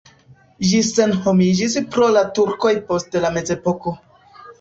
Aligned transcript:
Ĝi 0.69 0.77
senhomiĝis 0.85 1.75
pro 1.95 2.07
la 2.13 2.23
turkoj 2.39 2.71
post 2.89 3.19
la 3.27 3.31
mezepoko. 3.37 3.95